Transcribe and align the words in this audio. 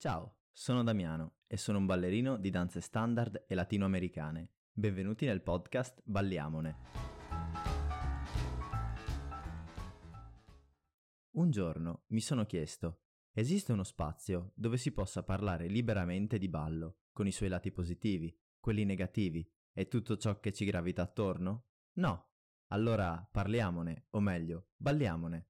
Ciao, 0.00 0.36
sono 0.52 0.84
Damiano 0.84 1.38
e 1.48 1.56
sono 1.56 1.78
un 1.78 1.86
ballerino 1.86 2.36
di 2.36 2.50
danze 2.50 2.80
standard 2.80 3.46
e 3.48 3.54
latinoamericane. 3.56 4.48
Benvenuti 4.72 5.26
nel 5.26 5.42
podcast 5.42 6.02
Balliamone. 6.04 6.76
Un 11.32 11.50
giorno 11.50 12.04
mi 12.10 12.20
sono 12.20 12.46
chiesto, 12.46 13.00
esiste 13.32 13.72
uno 13.72 13.82
spazio 13.82 14.52
dove 14.54 14.76
si 14.76 14.92
possa 14.92 15.24
parlare 15.24 15.66
liberamente 15.66 16.38
di 16.38 16.48
ballo, 16.48 16.98
con 17.10 17.26
i 17.26 17.32
suoi 17.32 17.48
lati 17.48 17.72
positivi, 17.72 18.32
quelli 18.60 18.84
negativi 18.84 19.44
e 19.72 19.88
tutto 19.88 20.16
ciò 20.16 20.38
che 20.38 20.52
ci 20.52 20.64
gravita 20.64 21.02
attorno? 21.02 21.70
No. 21.94 22.34
Allora 22.68 23.28
parliamone, 23.28 24.06
o 24.10 24.20
meglio, 24.20 24.68
balliamone. 24.76 25.48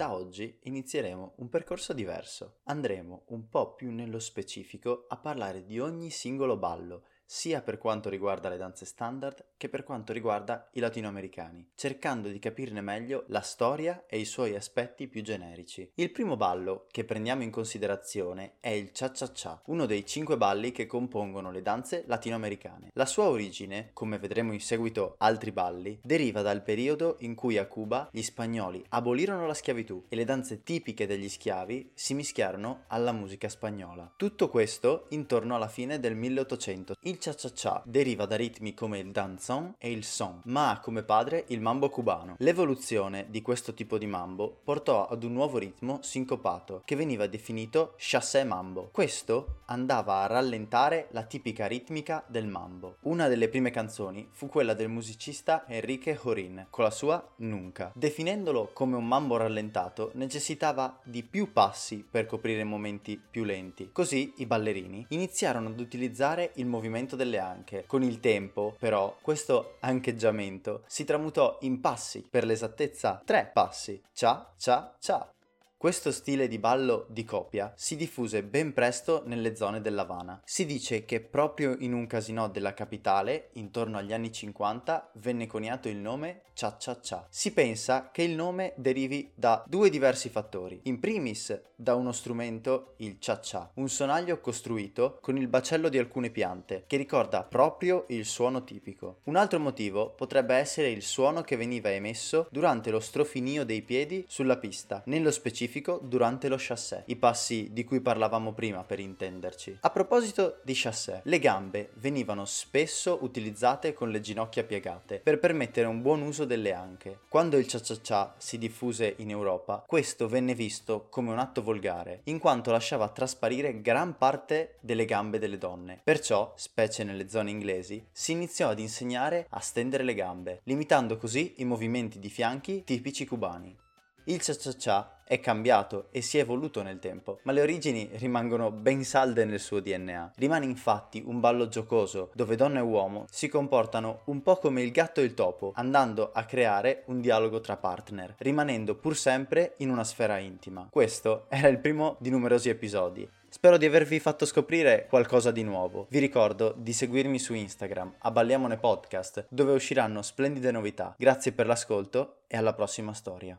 Da 0.00 0.14
oggi 0.14 0.58
inizieremo 0.62 1.34
un 1.36 1.50
percorso 1.50 1.92
diverso. 1.92 2.60
Andremo 2.62 3.24
un 3.26 3.50
po' 3.50 3.74
più 3.74 3.90
nello 3.90 4.18
specifico 4.18 5.04
a 5.08 5.18
parlare 5.18 5.62
di 5.62 5.78
ogni 5.78 6.08
singolo 6.08 6.56
ballo 6.56 7.04
sia 7.32 7.62
per 7.62 7.78
quanto 7.78 8.08
riguarda 8.08 8.48
le 8.48 8.56
danze 8.56 8.84
standard 8.84 9.44
che 9.56 9.68
per 9.68 9.84
quanto 9.84 10.12
riguarda 10.12 10.68
i 10.72 10.80
latinoamericani, 10.80 11.70
cercando 11.76 12.26
di 12.26 12.40
capirne 12.40 12.80
meglio 12.80 13.22
la 13.28 13.40
storia 13.40 14.04
e 14.08 14.18
i 14.18 14.24
suoi 14.24 14.56
aspetti 14.56 15.06
più 15.06 15.22
generici. 15.22 15.92
Il 15.94 16.10
primo 16.10 16.36
ballo 16.36 16.86
che 16.90 17.04
prendiamo 17.04 17.44
in 17.44 17.52
considerazione 17.52 18.54
è 18.58 18.70
il 18.70 18.90
cha-cha-cha, 18.90 19.62
uno 19.66 19.86
dei 19.86 20.04
cinque 20.04 20.36
balli 20.36 20.72
che 20.72 20.86
compongono 20.86 21.52
le 21.52 21.62
danze 21.62 22.02
latinoamericane. 22.08 22.90
La 22.94 23.06
sua 23.06 23.28
origine, 23.28 23.90
come 23.92 24.18
vedremo 24.18 24.52
in 24.52 24.60
seguito 24.60 25.14
altri 25.18 25.52
balli, 25.52 26.00
deriva 26.02 26.42
dal 26.42 26.64
periodo 26.64 27.14
in 27.20 27.36
cui 27.36 27.58
a 27.58 27.66
Cuba 27.66 28.08
gli 28.10 28.22
spagnoli 28.22 28.84
abolirono 28.88 29.46
la 29.46 29.54
schiavitù 29.54 30.06
e 30.08 30.16
le 30.16 30.24
danze 30.24 30.64
tipiche 30.64 31.06
degli 31.06 31.28
schiavi 31.28 31.92
si 31.94 32.14
mischiarono 32.14 32.86
alla 32.88 33.12
musica 33.12 33.48
spagnola. 33.48 34.14
Tutto 34.16 34.48
questo 34.48 35.06
intorno 35.10 35.54
alla 35.54 35.68
fine 35.68 36.00
del 36.00 36.16
1800. 36.16 36.94
Il 37.02 37.18
cha-cha-cha 37.20 37.82
deriva 37.84 38.24
da 38.24 38.36
ritmi 38.36 38.72
come 38.72 38.98
il 38.98 39.10
danzón 39.12 39.74
e 39.78 39.92
il 39.92 40.04
son, 40.04 40.40
ma 40.44 40.70
ha 40.70 40.80
come 40.80 41.02
padre 41.02 41.44
il 41.48 41.60
mambo 41.60 41.90
cubano. 41.90 42.36
L'evoluzione 42.38 43.26
di 43.28 43.42
questo 43.42 43.74
tipo 43.74 43.98
di 43.98 44.06
mambo 44.06 44.60
portò 44.64 45.06
ad 45.06 45.22
un 45.22 45.34
nuovo 45.34 45.58
ritmo 45.58 45.98
sincopato 46.00 46.82
che 46.84 46.96
veniva 46.96 47.26
definito 47.26 47.94
chassé 47.98 48.42
mambo. 48.44 48.88
Questo 48.90 49.60
andava 49.66 50.22
a 50.22 50.26
rallentare 50.26 51.08
la 51.10 51.22
tipica 51.22 51.66
ritmica 51.66 52.24
del 52.26 52.46
mambo. 52.46 52.96
Una 53.02 53.28
delle 53.28 53.48
prime 53.48 53.70
canzoni 53.70 54.26
fu 54.32 54.48
quella 54.48 54.74
del 54.74 54.88
musicista 54.88 55.64
Enrique 55.68 56.18
Jorin 56.20 56.66
con 56.70 56.84
la 56.84 56.90
sua 56.90 57.22
Nunca. 57.36 57.92
Definendolo 57.94 58.70
come 58.72 58.96
un 58.96 59.06
mambo 59.06 59.36
rallentato 59.36 60.10
necessitava 60.14 60.98
di 61.04 61.22
più 61.22 61.52
passi 61.52 62.04
per 62.08 62.26
coprire 62.26 62.64
momenti 62.64 63.20
più 63.30 63.44
lenti. 63.44 63.90
Così 63.92 64.32
i 64.38 64.46
ballerini 64.46 65.04
iniziarono 65.10 65.68
ad 65.68 65.80
utilizzare 65.80 66.52
il 66.54 66.66
movimento 66.66 67.09
movimento 67.10 67.16
delle 67.16 67.38
anche. 67.38 67.84
Con 67.86 68.02
il 68.02 68.20
tempo, 68.20 68.76
però, 68.78 69.16
questo 69.20 69.76
ancheggiamento 69.80 70.82
si 70.86 71.04
tramutò 71.04 71.58
in 71.62 71.80
passi, 71.80 72.26
per 72.28 72.44
l'esattezza 72.44 73.20
tre 73.24 73.50
passi. 73.52 74.00
Cia, 74.12 74.52
cia, 74.56 74.94
cia. 74.98 75.32
Questo 75.80 76.12
stile 76.12 76.46
di 76.46 76.58
ballo 76.58 77.06
di 77.08 77.24
coppia 77.24 77.72
si 77.74 77.96
diffuse 77.96 78.42
ben 78.42 78.74
presto 78.74 79.22
nelle 79.24 79.56
zone 79.56 79.80
dell'Havana. 79.80 80.42
Si 80.44 80.66
dice 80.66 81.06
che 81.06 81.22
proprio 81.22 81.74
in 81.78 81.94
un 81.94 82.06
casino 82.06 82.50
della 82.50 82.74
capitale, 82.74 83.48
intorno 83.54 83.96
agli 83.96 84.12
anni 84.12 84.30
50, 84.30 85.12
venne 85.14 85.46
coniato 85.46 85.88
il 85.88 85.96
nome 85.96 86.42
Cha 86.52 86.76
Cha 86.76 87.00
Cha. 87.00 87.26
Si 87.30 87.54
pensa 87.54 88.10
che 88.12 88.22
il 88.22 88.34
nome 88.34 88.74
derivi 88.76 89.32
da 89.34 89.64
due 89.66 89.88
diversi 89.88 90.28
fattori. 90.28 90.80
In 90.82 91.00
primis, 91.00 91.58
da 91.74 91.94
uno 91.94 92.12
strumento, 92.12 92.92
il 92.98 93.16
Cha 93.18 93.40
Cha, 93.40 93.70
un 93.76 93.88
sonaglio 93.88 94.38
costruito 94.38 95.16
con 95.22 95.38
il 95.38 95.48
bacello 95.48 95.88
di 95.88 95.96
alcune 95.96 96.28
piante, 96.28 96.84
che 96.86 96.98
ricorda 96.98 97.42
proprio 97.42 98.04
il 98.08 98.26
suono 98.26 98.64
tipico. 98.64 99.20
Un 99.24 99.36
altro 99.36 99.58
motivo 99.58 100.10
potrebbe 100.10 100.56
essere 100.56 100.90
il 100.90 101.00
suono 101.00 101.40
che 101.40 101.56
veniva 101.56 101.90
emesso 101.90 102.48
durante 102.50 102.90
lo 102.90 103.00
strofinio 103.00 103.64
dei 103.64 103.80
piedi 103.80 104.26
sulla 104.28 104.58
pista, 104.58 105.02
nello 105.06 105.30
specifico 105.30 105.68
specifico 105.70 106.00
durante 106.02 106.48
lo 106.48 106.56
chassé, 106.58 107.04
i 107.06 107.16
passi 107.16 107.68
di 107.72 107.84
cui 107.84 108.00
parlavamo 108.00 108.52
prima 108.52 108.82
per 108.82 108.98
intenderci. 108.98 109.78
A 109.82 109.90
proposito 109.90 110.58
di 110.64 110.72
chassé, 110.74 111.20
le 111.24 111.38
gambe 111.38 111.90
venivano 111.94 112.44
spesso 112.44 113.18
utilizzate 113.22 113.92
con 113.92 114.10
le 114.10 114.20
ginocchia 114.20 114.64
piegate 114.64 115.20
per 115.20 115.38
permettere 115.38 115.86
un 115.86 116.02
buon 116.02 116.22
uso 116.22 116.44
delle 116.44 116.72
anche. 116.72 117.20
Quando 117.28 117.56
il 117.56 117.66
cha-cha-cha 117.66 118.34
si 118.36 118.58
diffuse 118.58 119.14
in 119.18 119.30
Europa, 119.30 119.84
questo 119.86 120.28
venne 120.28 120.54
visto 120.54 121.06
come 121.08 121.30
un 121.30 121.38
atto 121.38 121.62
volgare, 121.62 122.22
in 122.24 122.38
quanto 122.38 122.72
lasciava 122.72 123.08
trasparire 123.08 123.80
gran 123.80 124.16
parte 124.16 124.76
delle 124.80 125.04
gambe 125.04 125.38
delle 125.38 125.58
donne. 125.58 126.00
Perciò, 126.02 126.52
specie 126.56 127.04
nelle 127.04 127.28
zone 127.28 127.50
inglesi, 127.50 128.04
si 128.10 128.32
iniziò 128.32 128.70
ad 128.70 128.80
insegnare 128.80 129.46
a 129.50 129.60
stendere 129.60 130.02
le 130.02 130.14
gambe, 130.14 130.60
limitando 130.64 131.16
così 131.16 131.54
i 131.58 131.64
movimenti 131.64 132.18
di 132.18 132.28
fianchi 132.28 132.82
tipici 132.84 133.24
cubani. 133.24 133.76
Il 134.24 134.42
cha-cha-cha 134.42 135.19
è 135.30 135.38
cambiato 135.38 136.08
e 136.10 136.22
si 136.22 136.38
è 136.38 136.40
evoluto 136.40 136.82
nel 136.82 136.98
tempo, 136.98 137.38
ma 137.44 137.52
le 137.52 137.60
origini 137.60 138.10
rimangono 138.14 138.72
ben 138.72 139.04
salde 139.04 139.44
nel 139.44 139.60
suo 139.60 139.78
DNA. 139.78 140.32
Rimane 140.34 140.64
infatti 140.64 141.22
un 141.24 141.38
ballo 141.38 141.68
giocoso 141.68 142.32
dove 142.34 142.56
donna 142.56 142.80
e 142.80 142.82
uomo 142.82 143.26
si 143.30 143.46
comportano 143.46 144.22
un 144.24 144.42
po' 144.42 144.56
come 144.56 144.82
il 144.82 144.90
gatto 144.90 145.20
e 145.20 145.22
il 145.22 145.34
topo, 145.34 145.70
andando 145.76 146.32
a 146.32 146.42
creare 146.42 147.04
un 147.06 147.20
dialogo 147.20 147.60
tra 147.60 147.76
partner, 147.76 148.34
rimanendo 148.38 148.96
pur 148.96 149.16
sempre 149.16 149.74
in 149.76 149.90
una 149.90 150.02
sfera 150.02 150.38
intima. 150.38 150.88
Questo 150.90 151.44
era 151.48 151.68
il 151.68 151.78
primo 151.78 152.16
di 152.18 152.30
numerosi 152.30 152.68
episodi. 152.68 153.28
Spero 153.48 153.76
di 153.76 153.86
avervi 153.86 154.18
fatto 154.18 154.44
scoprire 154.44 155.06
qualcosa 155.08 155.52
di 155.52 155.62
nuovo. 155.62 156.06
Vi 156.10 156.18
ricordo 156.18 156.74
di 156.76 156.92
seguirmi 156.92 157.38
su 157.38 157.54
Instagram, 157.54 158.14
a 158.18 158.30
Balliamone 158.32 158.78
Podcast, 158.78 159.46
dove 159.48 159.74
usciranno 159.74 160.22
splendide 160.22 160.72
novità. 160.72 161.14
Grazie 161.16 161.52
per 161.52 161.66
l'ascolto 161.66 162.38
e 162.48 162.56
alla 162.56 162.72
prossima 162.72 163.12
storia. 163.12 163.56